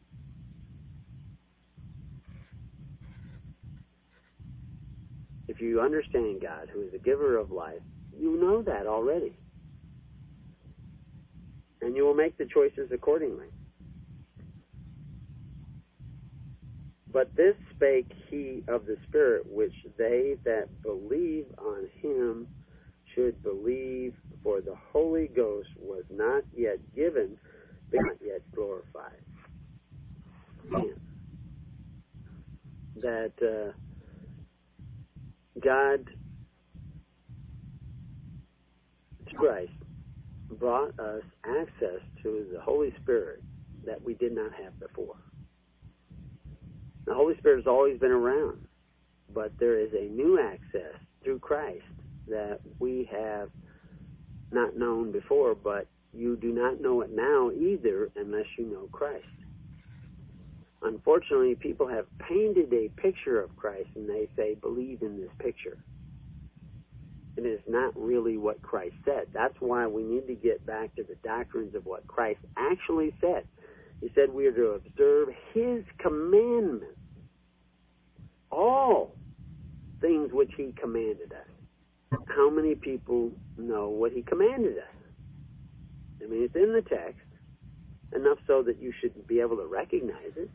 [5.59, 7.81] You understand God, who is the giver of life,
[8.17, 9.33] you know that already.
[11.81, 13.47] And you will make the choices accordingly.
[17.11, 22.47] But this spake he of the Spirit, which they that believe on him
[23.15, 27.37] should believe, for the Holy Ghost was not yet given,
[27.91, 29.11] but not yet glorified.
[33.01, 33.71] That uh,
[35.61, 36.05] God,
[39.35, 39.71] Christ,
[40.59, 43.41] brought us access to the Holy Spirit
[43.85, 45.15] that we did not have before.
[47.05, 48.57] The Holy Spirit has always been around,
[49.33, 51.83] but there is a new access through Christ
[52.27, 53.49] that we have
[54.51, 59.25] not known before, but you do not know it now either unless you know Christ.
[60.81, 65.77] Unfortunately, people have painted a picture of Christ and they say, believe in this picture.
[67.35, 69.27] It is not really what Christ said.
[69.33, 73.45] That's why we need to get back to the doctrines of what Christ actually said.
[74.01, 76.97] He said we are to observe His commandments,
[78.51, 79.15] all
[80.01, 82.19] things which He commanded us.
[82.27, 84.95] How many people know what He commanded us?
[86.21, 87.21] I mean, it's in the text,
[88.15, 90.49] enough so that you should be able to recognize it,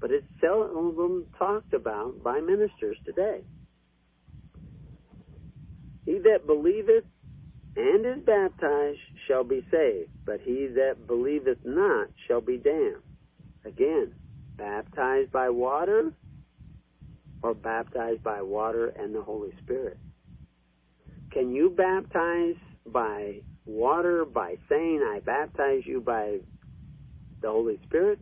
[0.00, 3.40] but it's seldom talked about by ministers today.
[6.04, 7.04] He that believeth
[7.76, 13.02] and is baptized shall be saved, but he that believeth not shall be damned.
[13.64, 14.12] Again,
[14.56, 16.10] baptized by water
[17.42, 19.98] or baptized by water and the Holy Spirit.
[21.30, 22.56] Can you baptize
[22.86, 26.38] by water by saying, I baptize you by
[27.40, 28.18] the Holy Spirit,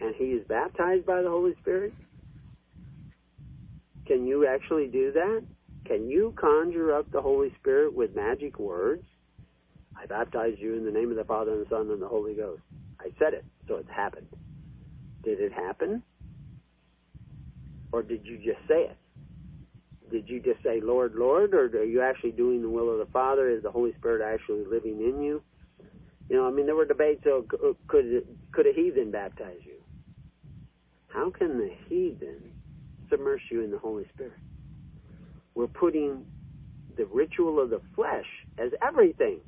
[0.00, 1.92] and he is baptized by the Holy Spirit?
[4.06, 5.42] Can you actually do that?
[5.84, 9.02] Can you conjure up the Holy Spirit with magic words?
[9.96, 12.34] I baptize you in the name of the Father and the Son and the Holy
[12.34, 12.62] Ghost.
[13.00, 14.26] I said it, so it's happened.
[15.22, 16.02] Did it happen?
[17.92, 18.96] Or did you just say it?
[20.10, 23.12] Did you just say, Lord, Lord, or are you actually doing the will of the
[23.12, 23.48] Father?
[23.48, 25.42] Is the Holy Spirit actually living in you?
[26.28, 27.22] You know, I mean, there were debates.
[27.24, 29.80] So uh, could could a heathen baptize you?
[31.08, 32.52] How can the heathen
[33.10, 34.32] submerge you in the Holy Spirit?
[35.54, 36.24] We're putting
[36.96, 38.26] the ritual of the flesh
[38.58, 39.38] as everything.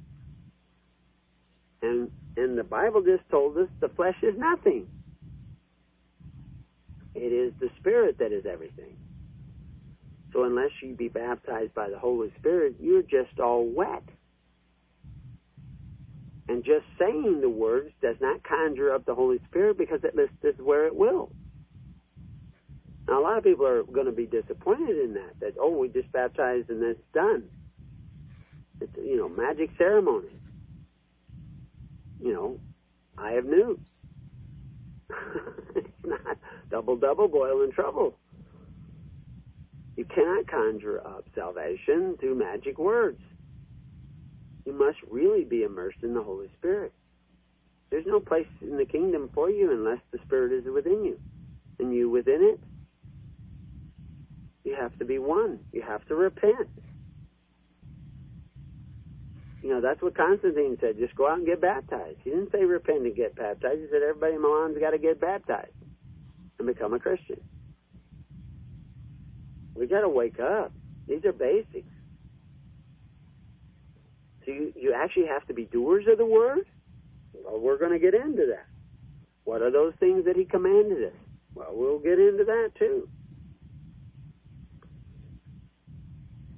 [1.83, 4.87] And and the Bible just told us the flesh is nothing.
[7.15, 8.97] It is the Spirit that is everything.
[10.33, 14.05] So unless you be baptized by the Holy Spirit, you're just all wet.
[16.49, 20.59] And just saying the words does not conjure up the Holy Spirit because it lists
[20.59, 21.31] where it will.
[23.07, 25.89] Now, a lot of people are going to be disappointed in that, that, oh, we
[25.89, 27.45] just baptized and it's done.
[28.81, 30.29] It's, you know, magic ceremony.
[32.21, 32.61] You know,
[33.17, 33.79] I have news.
[35.75, 36.39] it's not
[36.71, 38.17] double, double, boil in trouble.
[39.97, 43.21] You cannot conjure up salvation through magic words.
[44.69, 46.93] You must really be immersed in the Holy Spirit.
[47.91, 51.19] There's no place in the kingdom for you unless the Spirit is within you
[51.81, 52.61] and you within it.
[54.65, 55.61] You have to be one.
[55.73, 56.69] You have to repent.
[59.63, 60.99] You know, that's what Constantine said.
[60.99, 62.19] Just go out and get baptized.
[62.25, 63.81] He didn't say repent and get baptized.
[63.81, 65.73] He said everybody in Milan's got to get baptized.
[66.61, 67.39] and become a Christian.
[69.77, 70.73] We got to wake up.
[71.09, 71.91] These are basics.
[74.49, 76.61] So you, you actually have to be doers of the word?
[77.35, 78.67] Well, we're going to get into that.
[79.45, 81.19] What are those things that he commanded us?
[81.55, 83.09] Well, we'll get into that too.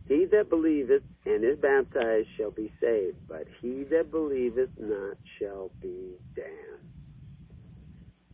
[0.07, 5.70] He that believeth and is baptized shall be saved, but he that believeth not shall
[5.82, 6.91] be damned.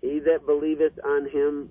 [0.03, 1.71] He that believeth on him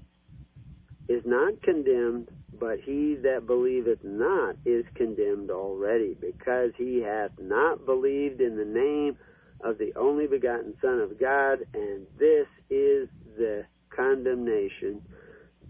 [1.08, 2.30] is not condemned,
[2.60, 8.66] but he that believeth not is condemned already, because he hath not believed in the
[8.66, 9.16] name
[9.64, 13.64] of the only begotten Son of God, and this is the
[13.96, 15.02] condemnation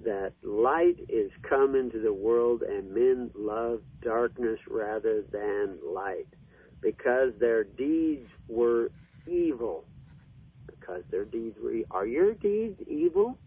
[0.04, 6.28] that light is come into the world, and men love darkness rather than light,
[6.82, 8.92] because their deeds were
[9.28, 9.86] evil.
[10.68, 11.88] Because their deeds were evil.
[11.92, 13.38] Are your deeds evil?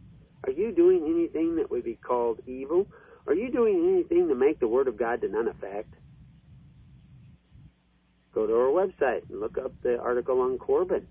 [0.47, 2.87] Are you doing anything that would be called evil?
[3.29, 5.93] Are you doing anything to make the Word of God to none effect?
[8.35, 11.07] Go to our website and look up the article on Corban.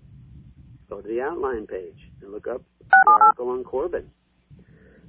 [0.90, 2.60] Go to the outline page and look up
[2.90, 4.02] the article on Corban.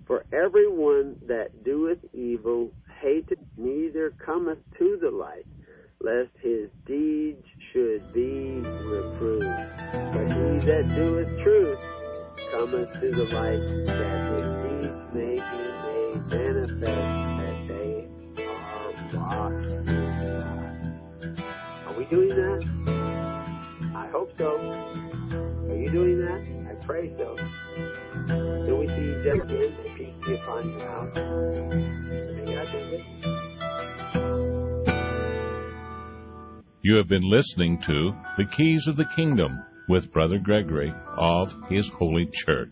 [0.06, 2.70] For everyone that doeth evil
[3.02, 5.48] hateth neither cometh to the light,
[6.02, 7.44] lest his deeds
[7.74, 9.46] should be reproved.
[10.14, 11.80] But he that doeth truth
[12.52, 15.79] cometh to the light, that his deeds may be
[16.30, 18.08] made that they
[18.44, 19.54] are wrought
[21.88, 22.62] Are we doing that?
[23.96, 24.58] I hope so.
[25.70, 26.42] Are you doing that?
[26.70, 27.36] I pray so.
[28.66, 31.16] Do we see other again, peace be upon your house.
[32.46, 33.04] May you.
[36.82, 41.90] You have been listening to The Keys of the Kingdom with Brother Gregory of His
[41.90, 42.72] Holy Church.